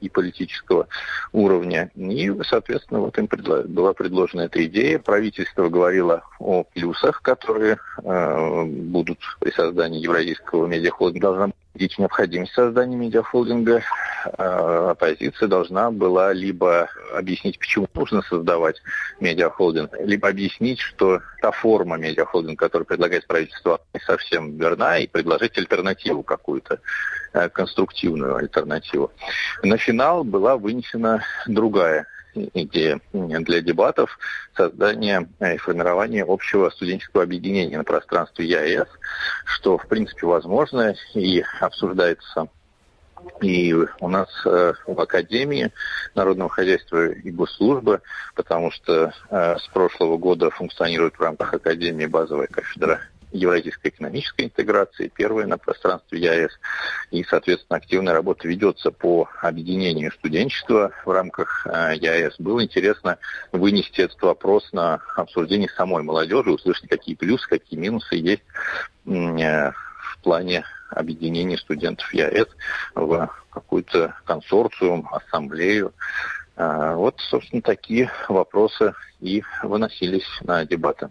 и 0.00 0.08
политического 0.08 0.88
уровня. 1.32 1.90
И, 1.94 2.32
соответственно, 2.48 3.00
вот 3.00 3.18
им 3.18 3.28
была 3.66 3.92
предложена 3.92 4.42
эта 4.42 4.64
идея. 4.66 4.98
Правительство 4.98 5.68
говорило 5.68 6.22
о 6.38 6.64
плюсах, 6.64 7.22
которые 7.22 7.78
э, 8.02 8.64
будут 8.64 9.18
при 9.40 9.50
создании 9.50 10.02
Евразийского 10.02 10.66
медиахолдинга. 10.66 11.28
Должна 11.28 11.50
видеть 11.74 11.98
необходимость 11.98 12.52
создания 12.52 12.96
медиахолдинга. 12.96 13.82
Э, 14.38 14.90
оппозиция 14.90 15.48
должна 15.48 15.90
была 15.90 16.32
либо 16.32 16.88
объяснить, 17.12 17.58
почему 17.58 17.88
нужно 17.94 18.22
создавать 18.22 18.80
медиахолдинг, 19.20 19.92
либо 20.00 20.28
объяснить, 20.28 20.80
что 20.80 21.20
та 21.40 21.50
форма 21.50 21.96
медиахолдинга, 21.96 22.66
которую 22.66 22.86
предлагает 22.86 23.26
правительство, 23.26 23.80
не 23.92 24.00
совсем 24.00 24.56
верна, 24.56 24.98
и 24.98 25.06
предложить 25.06 25.58
альтернативу 25.58 26.22
какую-то, 26.22 26.80
конструктивную 27.52 28.36
альтернативу. 28.36 29.10
На 29.62 29.76
финал 29.76 30.24
была 30.24 30.56
вынесена 30.56 31.22
другая 31.46 32.06
идея 32.34 33.00
для 33.12 33.60
дебатов 33.60 34.18
создания 34.56 35.28
и 35.40 35.56
формирования 35.56 36.24
общего 36.26 36.70
студенческого 36.70 37.22
объединения 37.22 37.78
на 37.78 37.84
пространстве 37.84 38.46
ЯЭС, 38.46 38.88
что, 39.44 39.78
в 39.78 39.86
принципе, 39.86 40.26
возможно 40.26 40.94
и 41.14 41.44
обсуждается. 41.60 42.48
И 43.40 43.74
у 44.00 44.08
нас 44.08 44.28
э, 44.44 44.74
в 44.86 45.00
Академии 45.00 45.70
народного 46.14 46.50
хозяйства 46.50 47.08
и 47.08 47.30
госслужбы, 47.30 48.02
потому 48.34 48.70
что 48.70 49.14
э, 49.30 49.56
с 49.56 49.66
прошлого 49.68 50.18
года 50.18 50.50
функционирует 50.50 51.14
в 51.14 51.20
рамках 51.20 51.54
Академии 51.54 52.04
базовая 52.04 52.48
кафедра 52.48 53.00
евразийской 53.34 53.90
экономической 53.90 54.46
интеграции, 54.46 55.10
первая 55.14 55.46
на 55.46 55.58
пространстве 55.58 56.20
ЯЭС. 56.20 56.52
И, 57.10 57.24
соответственно, 57.24 57.76
активная 57.76 58.14
работа 58.14 58.48
ведется 58.48 58.90
по 58.90 59.28
объединению 59.42 60.12
студенчества 60.12 60.92
в 61.04 61.10
рамках 61.10 61.66
э, 61.66 61.96
ЯЭС. 61.96 62.36
Было 62.38 62.62
интересно 62.62 63.18
вынести 63.52 64.00
этот 64.00 64.22
вопрос 64.22 64.72
на 64.72 65.00
обсуждение 65.16 65.68
самой 65.76 66.02
молодежи, 66.02 66.50
услышать, 66.50 66.88
какие 66.88 67.16
плюсы, 67.16 67.48
какие 67.48 67.78
минусы 67.78 68.16
есть 68.16 68.44
э, 69.06 69.70
в 69.70 70.18
плане 70.22 70.64
объединения 70.90 71.58
студентов 71.58 72.12
ЯЭС 72.14 72.48
в 72.94 73.28
какой-то 73.50 74.14
консорциум, 74.24 75.08
ассамблею. 75.10 75.92
Э, 76.56 76.94
вот, 76.94 77.16
собственно, 77.18 77.62
такие 77.62 78.10
вопросы 78.28 78.94
и 79.20 79.42
выносились 79.62 80.28
на 80.42 80.64
дебаты. 80.64 81.10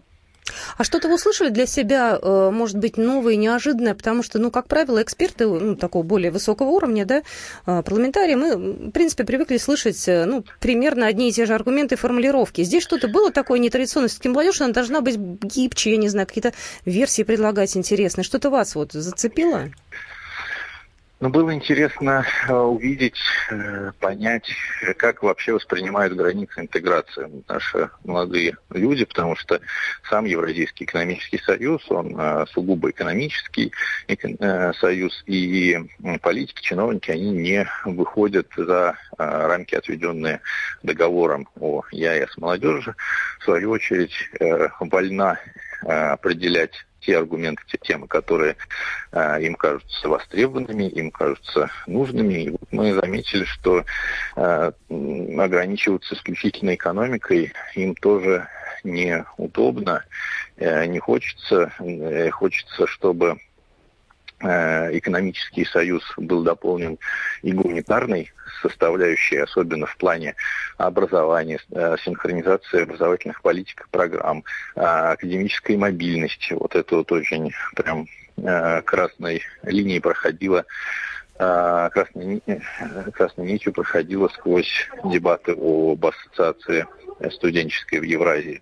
А 0.76 0.84
что-то 0.84 1.08
вы 1.08 1.14
услышали 1.14 1.48
для 1.48 1.66
себя, 1.66 2.18
э, 2.20 2.50
может 2.52 2.76
быть, 2.76 2.96
новое, 2.96 3.36
неожиданное? 3.36 3.94
Потому 3.94 4.22
что, 4.22 4.38
ну, 4.38 4.50
как 4.50 4.68
правило, 4.68 5.02
эксперты 5.02 5.46
ну, 5.46 5.74
такого 5.74 6.02
более 6.02 6.30
высокого 6.30 6.68
уровня, 6.68 7.06
да, 7.06 7.22
э, 7.66 7.82
парламентарии, 7.82 8.34
мы, 8.34 8.56
в 8.56 8.90
принципе, 8.90 9.24
привыкли 9.24 9.56
слышать, 9.56 10.06
э, 10.06 10.24
ну, 10.26 10.44
примерно 10.60 11.06
одни 11.06 11.28
и 11.28 11.32
те 11.32 11.46
же 11.46 11.54
аргументы 11.54 11.94
и 11.94 11.98
формулировки. 11.98 12.62
Здесь 12.62 12.82
что-то 12.82 13.08
было 13.08 13.30
такое 13.30 13.58
нетрадиционное? 13.58 14.08
Все-таки 14.08 14.28
молодежь, 14.28 14.60
она 14.60 14.72
должна 14.72 15.00
быть 15.00 15.16
гибче, 15.16 15.92
я 15.92 15.96
не 15.96 16.08
знаю, 16.08 16.26
какие-то 16.26 16.52
версии 16.84 17.22
предлагать 17.22 17.76
интересные. 17.76 18.24
Что-то 18.24 18.50
вас 18.50 18.74
вот 18.74 18.92
зацепило? 18.92 19.70
Но 21.24 21.30
было 21.30 21.54
интересно 21.54 22.26
э, 22.46 22.52
увидеть, 22.52 23.16
э, 23.48 23.92
понять, 23.98 24.46
как 24.98 25.22
вообще 25.22 25.54
воспринимают 25.54 26.12
границы 26.12 26.60
интеграции 26.60 27.42
наши 27.48 27.88
молодые 28.04 28.58
люди, 28.68 29.06
потому 29.06 29.34
что 29.34 29.58
сам 30.10 30.26
Евразийский 30.26 30.84
экономический 30.84 31.38
союз, 31.38 31.82
он 31.90 32.14
э, 32.14 32.44
сугубо 32.52 32.90
экономический 32.90 33.72
союз, 34.78 35.24
и 35.24 35.78
политики, 36.20 36.60
чиновники, 36.60 37.10
они 37.10 37.30
не 37.30 37.66
выходят 37.86 38.48
за 38.58 38.98
рамки, 39.16 39.74
отведенные 39.74 40.42
договором 40.82 41.48
о 41.58 41.84
ЕАЭС. 41.90 42.36
Молодежи, 42.36 42.94
в 43.40 43.44
свою 43.44 43.70
очередь, 43.70 44.12
вольна 44.78 45.40
определять 45.86 46.84
те 47.04 47.18
аргументы, 47.18 47.62
те 47.66 47.78
темы, 47.78 48.06
которые 48.06 48.56
э, 49.12 49.42
им 49.42 49.54
кажутся 49.54 50.08
востребованными, 50.08 50.84
им 50.84 51.10
кажутся 51.10 51.70
нужными. 51.86 52.34
И 52.34 52.50
вот 52.50 52.68
мы 52.70 52.92
заметили, 52.94 53.44
что 53.44 53.84
э, 54.36 54.72
ограничиваться 54.88 56.14
исключительно 56.14 56.74
экономикой 56.74 57.52
им 57.74 57.94
тоже 57.94 58.48
неудобно, 58.84 60.04
э, 60.56 60.86
не 60.86 60.98
хочется. 60.98 61.72
Э, 61.78 62.30
хочется, 62.30 62.86
чтобы 62.86 63.38
экономический 64.44 65.64
союз 65.64 66.02
был 66.16 66.42
дополнен 66.42 66.98
и 67.42 67.52
гуманитарной 67.52 68.30
составляющей, 68.62 69.36
особенно 69.36 69.86
в 69.86 69.96
плане 69.96 70.34
образования, 70.78 71.60
э, 71.70 71.96
синхронизации 72.04 72.82
образовательных 72.82 73.42
политик 73.42 73.82
и 73.82 73.90
программ, 73.90 74.44
э, 74.76 74.80
академической 74.80 75.76
мобильности. 75.76 76.52
Вот 76.52 76.74
это 76.74 76.96
вот 76.96 77.12
очень 77.12 77.52
прям 77.76 78.06
красной 78.84 79.42
линией 79.62 80.00
проходило 80.00 80.64
красной, 81.36 82.42
красной 83.12 83.46
нитью 83.46 83.72
проходила 83.72 84.26
сквозь 84.28 84.88
дебаты 85.04 85.52
об 85.52 86.04
ассоциации 86.04 86.84
студенческой 87.30 88.00
в 88.00 88.02
Евразии. 88.02 88.60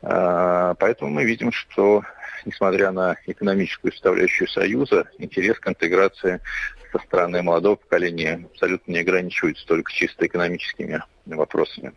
Поэтому 0.00 1.10
мы 1.10 1.24
видим, 1.24 1.52
что 1.52 2.02
несмотря 2.46 2.90
на 2.92 3.16
экономическую 3.26 3.92
составляющую 3.92 4.48
Союза, 4.48 5.08
интерес 5.18 5.58
к 5.58 5.68
интеграции 5.68 6.40
со 6.92 6.98
стороны 6.98 7.42
молодого 7.42 7.76
поколения 7.76 8.46
абсолютно 8.52 8.92
не 8.92 8.98
ограничивается 8.98 9.66
только 9.66 9.92
чисто 9.92 10.26
экономическими 10.26 11.02
вопросами. 11.26 11.92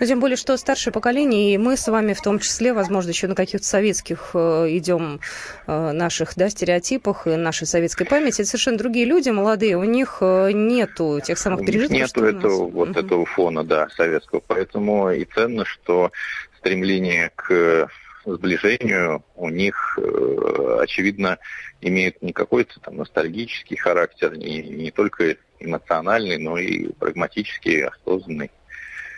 Но 0.00 0.06
тем 0.06 0.20
более, 0.20 0.36
что 0.36 0.56
старшее 0.56 0.92
поколение, 0.92 1.54
и 1.54 1.58
мы 1.58 1.76
с 1.76 1.86
вами 1.86 2.14
в 2.14 2.20
том 2.20 2.38
числе, 2.38 2.72
возможно, 2.72 3.10
еще 3.10 3.28
на 3.28 3.34
каких-то 3.34 3.66
советских 3.66 4.30
э, 4.34 4.66
идем 4.70 5.20
э, 5.66 5.92
наших 5.92 6.34
да, 6.36 6.48
стереотипах 6.48 7.26
и 7.26 7.36
нашей 7.36 7.66
советской 7.66 8.04
памяти. 8.04 8.42
Это 8.42 8.50
совершенно 8.50 8.78
другие 8.78 9.06
люди, 9.06 9.30
молодые, 9.30 9.76
у 9.76 9.84
них 9.84 10.18
э, 10.20 10.50
нету 10.52 11.20
тех 11.22 11.38
самых 11.38 11.64
пережитков, 11.64 11.96
Нету 11.96 12.24
этого, 12.24 12.68
вот 12.68 12.90
угу. 12.90 12.98
этого 12.98 13.26
фона, 13.26 13.62
да, 13.62 13.88
советского. 13.90 14.40
Поэтому 14.46 15.10
и 15.10 15.24
ценно, 15.24 15.64
что 15.64 16.10
стремление 16.58 17.30
к 17.36 17.88
сближению 18.24 19.24
у 19.34 19.48
них, 19.48 19.98
э, 20.00 20.78
очевидно, 20.80 21.38
имеет 21.80 22.22
не 22.22 22.32
какой-то 22.32 22.80
там 22.80 22.96
ностальгический 22.96 23.76
характер, 23.76 24.36
не, 24.36 24.62
не 24.62 24.90
только 24.90 25.36
эмоциональный, 25.58 26.38
но 26.38 26.58
и 26.58 26.92
прагматический, 26.92 27.84
осознанный. 27.84 28.50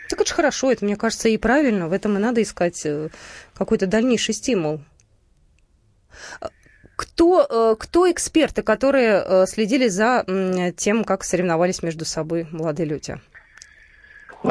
Так 0.09 0.21
это 0.21 0.29
же 0.29 0.35
хорошо, 0.35 0.71
это, 0.71 0.85
мне 0.85 0.95
кажется, 0.95 1.29
и 1.29 1.37
правильно. 1.37 1.87
В 1.87 1.93
этом 1.93 2.15
и 2.17 2.19
надо 2.19 2.41
искать 2.41 2.85
э, 2.85 3.09
какой-то 3.53 3.87
дальнейший 3.87 4.33
стимул. 4.33 4.81
Кто, 6.95 7.45
э, 7.49 7.75
кто 7.77 8.11
эксперты, 8.11 8.61
которые 8.61 9.47
следили 9.47 9.87
за 9.87 10.25
тем, 10.77 11.03
как 11.03 11.23
соревновались 11.23 11.83
между 11.83 12.05
собой 12.05 12.47
молодые 12.51 12.87
люди? 12.87 13.19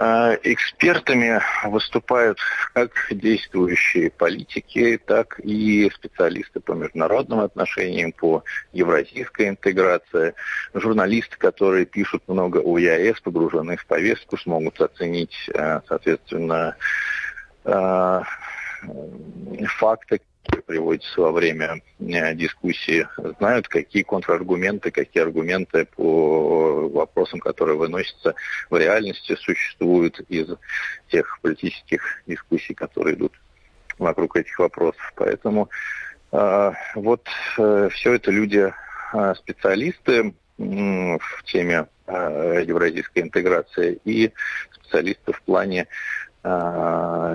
А, 0.01 0.37
экспертами 0.43 1.40
выступают 1.64 2.38
как 2.73 2.90
действующие 3.11 4.11
политики, 4.11 4.99
так 5.05 5.38
и 5.40 5.90
специалисты 5.95 6.61
по 6.61 6.73
международным 6.73 7.40
отношениям, 7.40 8.12
по 8.12 8.45
евразийской 8.73 9.49
интеграции, 9.51 10.35
журналисты, 10.73 11.37
которые 11.37 11.87
пишут 11.87 12.23
много 12.27 12.59
о 12.59 12.79
ЕАЭС, 12.79 13.21
погружены 13.21 13.77
в 13.77 13.87
повестку, 13.87 14.37
смогут 14.37 14.81
оценить, 14.81 15.51
а, 15.55 15.83
соответственно, 15.87 16.77
а, 17.64 18.23
факты, 19.79 20.21
приводится 20.66 21.20
во 21.20 21.33
время 21.33 21.83
э, 22.00 22.35
дискуссии, 22.35 23.07
знают, 23.38 23.68
какие 23.68 24.03
контраргументы, 24.03 24.90
какие 24.90 25.22
аргументы 25.22 25.87
по 25.96 26.88
вопросам, 26.88 27.40
которые 27.40 27.77
выносятся 27.77 28.35
в 28.70 28.77
реальности, 28.77 29.37
существуют 29.37 30.20
из 30.29 30.48
тех 31.11 31.38
политических 31.42 32.22
дискуссий, 32.27 32.74
которые 32.74 33.16
идут 33.16 33.33
вокруг 33.98 34.37
этих 34.37 34.59
вопросов. 34.59 35.12
Поэтому 35.16 35.70
э, 36.33 36.72
вот 36.94 37.29
э, 37.59 37.88
все 37.92 38.14
это 38.14 38.31
люди 38.31 38.72
специалисты 39.37 40.35
в 40.59 41.42
теме 41.44 41.87
э, 42.07 42.64
евразийской 42.66 43.22
интеграции 43.22 44.00
и 44.05 44.33
специалисты 44.72 45.33
в 45.33 45.42
плане 45.42 45.87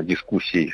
дискуссий 0.04 0.72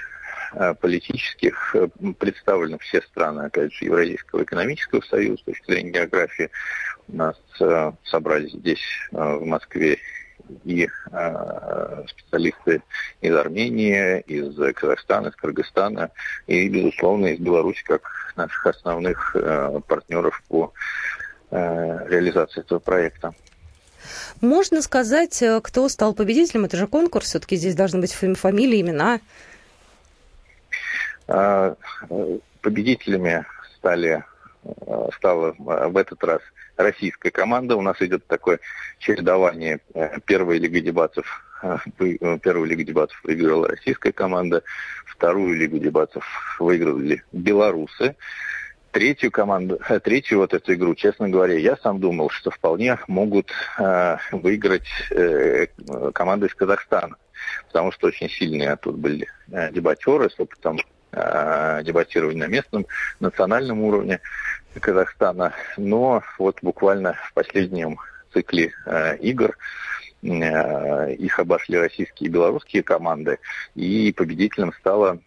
политических 0.79 1.75
э, 1.75 1.87
представлены 2.17 2.77
все 2.79 3.01
страны, 3.01 3.41
опять 3.41 3.73
же, 3.73 3.85
Евразийского 3.85 4.43
экономического 4.43 5.01
союза, 5.01 5.41
с 5.41 5.45
точки 5.45 5.71
зрения 5.71 5.91
географии. 5.91 6.49
У 7.07 7.15
нас 7.15 7.35
э, 7.59 7.91
собрались 8.05 8.53
здесь, 8.53 8.83
в 9.11 9.45
Москве, 9.45 9.97
и 10.63 10.87
специалисты 12.07 12.83
из 13.21 13.35
Армении, 13.35 14.19
из 14.21 14.55
Казахстана, 14.75 15.29
из 15.29 15.35
Кыргызстана 15.35 16.11
и, 16.45 16.69
безусловно, 16.69 17.27
из 17.27 17.39
Беларуси, 17.39 17.83
как 17.83 18.03
наших 18.35 18.67
основных 18.67 19.35
партнеров 19.87 20.43
по 20.47 20.71
реализации 21.49 22.59
этого 22.59 22.77
проекта. 22.77 23.33
Можно 24.39 24.83
сказать, 24.83 25.43
кто 25.63 25.89
стал 25.89 26.13
победителем? 26.13 26.65
Это 26.65 26.77
же 26.77 26.85
конкурс, 26.85 27.25
все-таки 27.29 27.55
здесь 27.55 27.73
должны 27.73 28.01
быть 28.01 28.13
фамилии, 28.13 28.81
имена. 28.81 29.21
А, 31.27 31.75
победителями 32.61 33.45
стали, 33.77 34.23
а, 34.63 35.09
стала 35.17 35.55
в 35.57 35.97
этот 35.97 36.23
раз 36.23 36.41
российская 36.77 37.31
команда. 37.31 37.75
У 37.75 37.81
нас 37.81 38.01
идет 38.01 38.25
такое 38.27 38.59
чередование. 38.99 39.79
Э, 39.93 40.19
первая 40.25 40.59
лига 40.59 40.79
дебатов 40.81 41.25
э, 41.63 41.77
Первую 42.41 42.65
лигу 42.65 42.83
дебатов 42.83 43.19
выиграла 43.23 43.67
российская 43.67 44.11
команда, 44.11 44.63
вторую 45.05 45.55
лигу 45.55 45.79
дебатов 45.79 46.25
выиграли 46.59 47.23
белорусы. 47.31 48.15
Третью 48.91 49.31
команду, 49.31 49.79
э, 49.89 49.99
третью 49.99 50.39
вот 50.39 50.53
эту 50.53 50.73
игру, 50.73 50.95
честно 50.95 51.27
говоря, 51.27 51.57
я 51.57 51.75
сам 51.77 51.99
думал, 51.99 52.29
что 52.29 52.51
вполне 52.51 52.97
могут 53.07 53.51
э, 53.77 54.17
выиграть 54.31 54.87
э, 55.11 55.67
команды 56.13 56.47
из 56.47 56.53
Казахстана, 56.53 57.17
потому 57.67 57.91
что 57.91 58.07
очень 58.07 58.29
сильные 58.29 58.75
тут 58.77 58.95
были 58.95 59.27
э, 59.51 59.71
дебатеры 59.71 60.29
с 60.29 60.39
опытом 60.39 60.79
э, 61.15 61.81
дебатирования 61.83 62.45
на 62.45 62.47
местном, 62.47 62.85
национальном 63.19 63.81
уровне 63.81 64.19
Казахстана. 64.79 65.53
Но 65.77 66.21
вот 66.37 66.59
буквально 66.61 67.13
в 67.13 67.33
последнем 67.33 67.97
цикле 68.33 68.73
э, 68.85 69.17
игр 69.17 69.57
э, 70.21 71.13
их 71.13 71.39
обошли 71.39 71.77
российские 71.77 72.29
и 72.29 72.31
белорусские 72.31 72.83
команды, 72.83 73.39
и 73.75 74.11
победителем 74.11 74.73
стала 74.79 75.19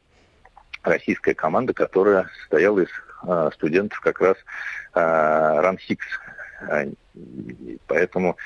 российская 0.82 1.34
команда, 1.34 1.72
которая 1.72 2.28
состояла 2.40 2.80
из 2.80 3.54
студентов 3.54 3.98
как 4.00 4.20
раз 4.20 4.36
РАНХИКС. 4.94 6.06
Э, 6.60 6.90
поэтому, 7.86 8.36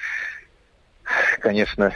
конечно, 1.40 1.92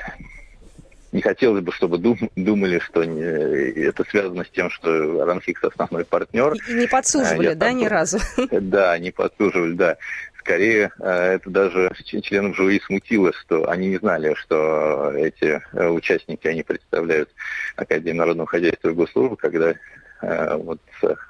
не 1.13 1.23
хотелось 1.23 1.63
бы, 1.63 1.73
чтобы 1.73 1.99
дум, 1.99 2.19
думали, 2.37 2.79
что 2.79 3.05
не, 3.05 3.23
это 3.23 4.05
связано 4.05 4.45
с 4.45 4.51
тем, 4.51 4.71
что 4.71 5.25
Ранхикс 5.25 5.63
основной 5.65 6.05
партнер. 6.05 6.55
И 6.69 6.75
не 6.75 6.87
подсуживали, 6.87 7.49
а, 7.49 7.55
да, 7.55 7.67
там, 7.67 7.77
ни 7.77 7.87
разу? 7.87 8.19
Да, 8.51 8.99
не 8.99 9.11
подсуживали, 9.11 9.75
да. 9.75 9.97
Скорее, 10.39 10.93
э, 11.01 11.35
это 11.35 11.51
даже 11.51 11.91
членов 12.05 12.57
жюри 12.57 12.81
смутило, 12.81 13.33
что 13.33 13.69
они 13.69 13.89
не 13.89 13.99
знали, 13.99 14.35
что 14.35 15.13
эти 15.17 15.61
э, 15.73 15.89
участники, 15.89 16.47
они 16.47 16.63
представляют 16.63 17.31
Академию 17.77 18.17
народного 18.17 18.49
хозяйства 18.49 18.91
и 18.91 18.95
госслужбы, 18.95 19.37
когда 19.37 19.75
вот 20.23 20.81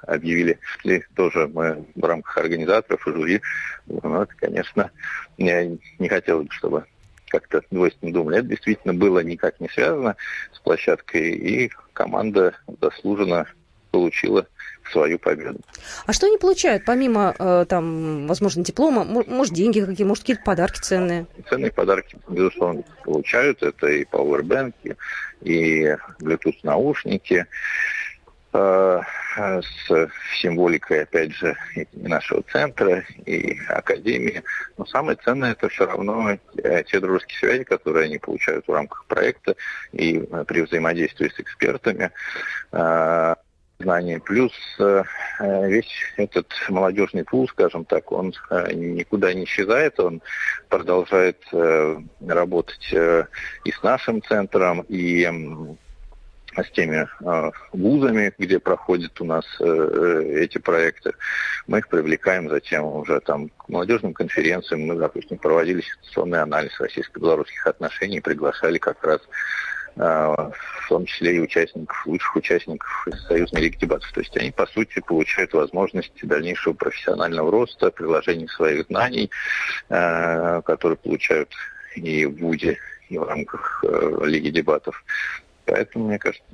объявили, 0.03 0.59
и 0.85 1.03
тоже 1.13 1.49
мы 1.53 1.85
в 1.93 2.05
рамках 2.05 2.37
организаторов 2.37 3.05
и 3.05 3.11
жюри, 3.11 3.41
ну, 3.85 4.21
это, 4.21 4.33
конечно, 4.37 4.91
не, 5.37 5.77
не 5.99 6.07
хотелось 6.07 6.47
бы, 6.47 6.53
чтобы 6.53 6.85
как-то 7.29 7.61
двойственно 7.71 8.13
думали. 8.13 8.39
Это 8.39 8.47
действительно 8.47 8.93
было 8.93 9.19
никак 9.19 9.59
не 9.59 9.69
связано 9.69 10.15
с 10.53 10.59
площадкой, 10.59 11.31
и 11.31 11.71
команда 11.93 12.55
заслуженно 12.81 13.45
получила 13.91 14.45
свою 14.91 15.19
победу. 15.19 15.59
А 16.05 16.13
что 16.13 16.27
они 16.27 16.37
получают, 16.37 16.85
помимо, 16.85 17.35
э, 17.37 17.65
там, 17.67 18.27
возможно, 18.27 18.63
диплома, 18.63 19.03
может, 19.03 19.53
деньги 19.53 19.81
какие, 19.81 20.05
может, 20.05 20.23
какие-то 20.23 20.43
подарки 20.43 20.79
ценные? 20.79 21.27
Ценные 21.49 21.71
подарки, 21.71 22.17
безусловно, 22.27 22.83
получают. 23.03 23.61
Это 23.63 23.87
и 23.87 24.05
пауэрбэнки, 24.05 24.95
и 25.41 25.95
Bluetooth-наушники 26.21 27.47
с 28.53 30.09
символикой, 30.41 31.03
опять 31.03 31.31
же, 31.31 31.55
нашего 31.93 32.43
центра 32.43 33.03
и 33.25 33.59
академии. 33.67 34.41
Но 34.77 34.85
самое 34.85 35.17
ценное 35.23 35.51
это 35.51 35.69
все 35.69 35.85
равно 35.85 36.37
э, 36.57 36.83
те 36.83 36.99
дружеские 36.99 37.37
связи, 37.39 37.63
которые 37.63 38.05
они 38.05 38.17
получают 38.17 38.67
в 38.67 38.73
рамках 38.73 39.05
проекта 39.05 39.55
и 39.91 40.19
при 40.47 40.61
взаимодействии 40.61 41.29
с 41.29 41.39
экспертами 41.39 42.11
знания. 43.79 44.19
Плюс 44.19 44.51
э, 44.79 45.03
э, 45.39 45.69
весь 45.69 46.13
этот 46.17 46.47
молодежный 46.69 47.23
пул, 47.23 47.47
скажем 47.47 47.85
так, 47.85 48.11
он 48.11 48.33
э, 48.49 48.73
никуда 48.73 49.33
не 49.33 49.45
исчезает, 49.45 49.99
он 49.99 50.21
продолжает 50.69 51.37
работать 51.51 52.91
и 52.91 53.71
с 53.71 53.83
нашим 53.83 54.21
центром, 54.21 54.81
и 54.89 55.29
с 56.63 56.71
теми 56.71 57.07
э, 57.21 57.51
вузами, 57.73 58.33
где 58.37 58.59
проходят 58.59 59.19
у 59.21 59.25
нас 59.25 59.45
э, 59.59 60.41
эти 60.41 60.57
проекты. 60.57 61.13
Мы 61.67 61.79
их 61.79 61.87
привлекаем 61.87 62.49
затем 62.49 62.85
уже 62.85 63.19
там 63.21 63.49
к 63.49 63.69
молодежным 63.69 64.13
конференциям. 64.13 64.81
Мы, 64.87 64.95
допустим, 64.95 65.37
проводили 65.37 65.81
ситуационный 65.81 66.41
анализ 66.41 66.79
российско-белорусских 66.79 67.65
отношений, 67.67 68.21
приглашали 68.21 68.77
как 68.77 69.03
раз 69.03 69.21
а, 69.99 70.51
в 70.51 70.89
том 70.89 71.05
числе 71.05 71.37
и 71.37 71.39
участников, 71.39 72.05
лучших 72.05 72.35
участников 72.35 73.07
Союзной 73.27 73.61
лиги 73.61 73.77
дебатов. 73.77 74.11
То 74.13 74.19
есть 74.21 74.35
они, 74.37 74.51
по 74.51 74.67
сути, 74.67 74.99
получают 74.99 75.53
возможность 75.53 76.13
дальнейшего 76.21 76.73
профессионального 76.73 77.51
роста, 77.51 77.89
приложения 77.89 78.47
своих 78.47 78.85
знаний, 78.87 79.31
а, 79.89 80.61
которые 80.61 80.97
получают 80.97 81.49
и 81.95 82.25
в 82.25 82.37
ВУЗе, 82.37 82.77
и 83.09 83.17
в 83.17 83.23
рамках 83.23 83.83
э, 83.87 84.25
Лиги 84.25 84.49
дебатов. 84.49 85.03
Поэтому, 85.67 86.07
мне 86.07 86.17
кажется, 86.17 86.45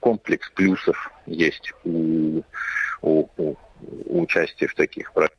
комплекс 0.00 0.48
плюсов 0.50 1.10
есть 1.26 1.72
у, 1.84 2.42
у, 3.00 3.28
у, 3.36 3.56
у 4.06 4.22
участия 4.22 4.66
в 4.66 4.74
таких 4.74 5.12
проектах. 5.12 5.38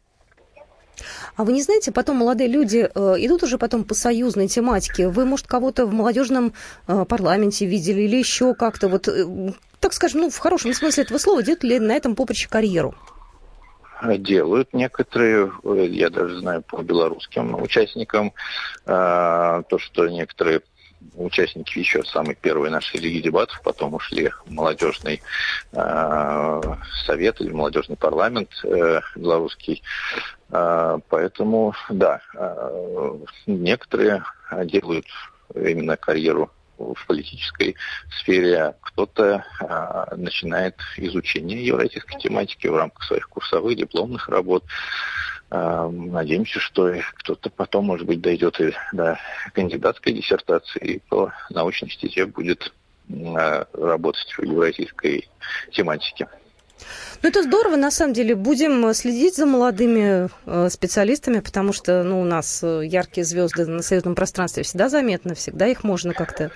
А 1.36 1.44
вы 1.44 1.54
не 1.54 1.62
знаете, 1.62 1.92
потом 1.92 2.18
молодые 2.18 2.48
люди 2.48 2.90
э, 2.94 3.16
идут 3.18 3.44
уже 3.44 3.58
потом 3.58 3.84
по 3.84 3.94
союзной 3.94 4.48
тематике. 4.48 5.08
Вы, 5.08 5.26
может, 5.26 5.48
кого-то 5.48 5.86
в 5.86 5.94
молодежном 5.94 6.54
э, 6.88 7.06
парламенте 7.06 7.66
видели 7.66 8.02
или 8.02 8.18
еще 8.18 8.54
как-то, 8.54 8.88
вот, 8.88 9.08
э, 9.08 9.54
так 9.80 9.94
скажем, 9.94 10.22
ну, 10.22 10.30
в 10.30 10.38
хорошем 10.38 10.74
смысле 10.74 11.04
этого 11.04 11.18
слова, 11.18 11.42
делают 11.44 11.64
ли 11.64 11.80
на 11.80 11.94
этом 11.94 12.16
поприще 12.16 12.50
карьеру? 12.50 12.96
делают 14.18 14.74
некоторые, 14.74 15.52
э, 15.64 15.86
я 15.90 16.10
даже 16.10 16.40
знаю 16.40 16.62
по 16.62 16.82
белорусским 16.82 17.56
участникам, 17.62 18.34
э, 18.86 19.64
то, 19.70 19.80
что 19.80 20.08
некоторые 20.08 20.62
участники 21.16 21.80
еще 21.80 22.04
самой 22.04 22.36
первой 22.36 22.70
нашей 22.70 23.00
лиги 23.00 23.22
дебатов, 23.22 23.62
потом 23.64 23.94
ушли 23.94 24.30
в 24.46 24.52
молодежный 24.52 25.22
э, 25.72 26.62
совет 27.06 27.42
или 27.42 27.52
молодежный 27.52 27.98
парламент 27.98 28.50
э, 28.64 29.02
белорусский. 29.16 29.84
Э, 30.52 31.00
поэтому, 31.10 31.74
да, 31.90 32.22
э, 32.34 33.18
некоторые 33.48 34.24
делают 34.66 35.06
именно 35.56 35.98
карьеру 35.98 36.52
в 36.78 37.06
политической 37.08 37.76
сфере, 38.20 38.62
а 38.62 38.76
кто-то 38.82 39.46
а, 39.60 40.16
начинает 40.16 40.76
изучение 40.98 41.66
евразийской 41.66 42.20
тематики 42.20 42.68
в 42.68 42.76
рамках 42.76 43.04
своих 43.06 43.30
курсовых, 43.30 43.78
дипломных 43.78 44.28
работ. 44.30 44.64
Надеемся, 45.54 46.60
что 46.60 46.96
кто-то 47.16 47.52
потом, 47.52 47.86
может 47.86 48.08
быть, 48.08 48.22
дойдет 48.22 48.60
и 48.60 48.74
до 48.92 49.20
кандидатской 49.54 50.14
диссертации 50.14 50.80
и 50.80 51.00
по 51.10 51.32
научной 51.52 51.92
стезе 51.92 52.26
будет 52.26 52.74
а, 53.36 53.68
работать 53.74 54.34
в 54.36 54.42
евразийской 54.42 55.30
тематике. 55.72 56.28
Ну, 57.22 57.30
это 57.30 57.44
здорово, 57.44 57.76
на 57.76 57.92
самом 57.92 58.14
деле. 58.14 58.36
Будем 58.36 58.92
следить 58.96 59.36
за 59.36 59.46
молодыми 59.46 60.30
э, 60.46 60.70
специалистами, 60.70 61.40
потому 61.40 61.72
что 61.72 62.04
ну, 62.04 62.20
у 62.22 62.26
нас 62.26 62.62
э, 62.64 62.82
яркие 62.86 63.24
звезды 63.24 63.68
на 63.68 63.84
союзном 63.84 64.16
пространстве 64.16 64.64
всегда 64.64 64.90
заметны, 64.90 65.36
всегда 65.36 65.68
их 65.68 65.84
можно 65.84 66.14
как-то 66.14 66.52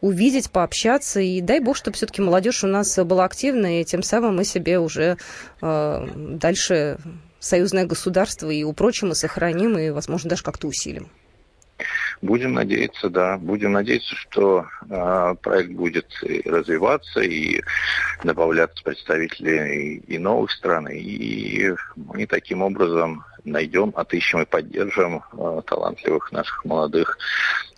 увидеть, 0.00 0.50
пообщаться. 0.50 1.20
И 1.20 1.40
дай 1.40 1.60
бог, 1.60 1.76
чтобы 1.76 1.96
все-таки 1.96 2.22
молодежь 2.22 2.62
у 2.64 2.68
нас 2.68 2.96
была 2.98 3.24
активна, 3.24 3.80
и 3.80 3.84
тем 3.84 4.02
самым 4.02 4.36
мы 4.36 4.44
себе 4.44 4.78
уже 4.78 5.18
э, 5.60 6.08
дальше 6.14 6.98
союзное 7.46 7.86
государство 7.86 8.50
и 8.50 8.64
упрочим, 8.64 9.12
и 9.12 9.14
сохраним, 9.14 9.78
и, 9.78 9.90
возможно, 9.90 10.30
даже 10.30 10.42
как-то 10.42 10.66
усилим. 10.66 11.08
Будем 12.22 12.54
надеяться, 12.54 13.10
да, 13.10 13.36
будем 13.36 13.72
надеяться, 13.72 14.14
что 14.14 14.66
э, 14.88 15.34
проект 15.42 15.72
будет 15.72 16.06
развиваться 16.46 17.20
и 17.20 17.60
добавляться 18.24 18.82
представители 18.82 20.00
и, 20.06 20.14
и 20.14 20.18
новых 20.18 20.50
стран, 20.50 20.88
и 20.88 21.72
мы 21.94 22.26
таким 22.26 22.62
образом 22.62 23.24
найдем, 23.46 23.92
отыщем 23.94 24.42
и 24.42 24.44
поддержим 24.44 25.22
э, 25.32 25.62
талантливых 25.66 26.32
наших 26.32 26.64
молодых 26.64 27.18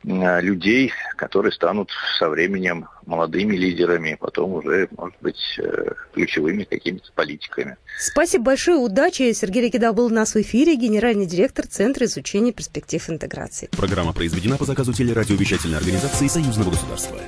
э, 0.04 0.40
людей, 0.40 0.92
которые 1.16 1.52
станут 1.52 1.90
со 2.18 2.28
временем 2.28 2.88
молодыми 3.06 3.56
лидерами, 3.56 4.16
потом 4.18 4.54
уже, 4.54 4.88
может 4.96 5.16
быть, 5.20 5.58
э, 5.58 5.92
ключевыми 6.14 6.64
какими-то 6.64 7.10
политиками. 7.14 7.76
Спасибо 7.98 8.44
большое, 8.44 8.78
удачи. 8.78 9.32
Сергей 9.32 9.64
Рекида 9.64 9.92
был 9.92 10.06
у 10.06 10.10
нас 10.10 10.34
в 10.34 10.40
эфире, 10.40 10.76
генеральный 10.76 11.26
директор 11.26 11.66
Центра 11.66 12.06
изучения 12.06 12.52
перспектив 12.52 13.08
интеграции. 13.08 13.68
Программа 13.76 14.12
произведена 14.12 14.56
по 14.56 14.64
заказу 14.64 14.92
телерадиовещательной 14.92 15.78
организации 15.78 16.28
Союзного 16.28 16.70
государства. 16.70 17.18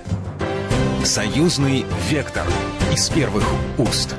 Союзный 1.05 1.85
вектор 2.11 2.44
из 2.92 3.09
первых 3.09 3.44
уст. 3.79 4.14